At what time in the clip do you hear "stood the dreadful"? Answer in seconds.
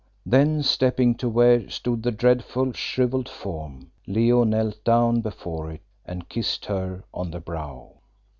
1.69-2.73